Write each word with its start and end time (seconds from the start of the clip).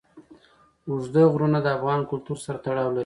اوږده 0.89 1.23
غرونه 1.31 1.59
د 1.63 1.67
افغان 1.77 2.01
کلتور 2.09 2.37
سره 2.45 2.57
تړاو 2.65 2.89
لري. 2.95 2.99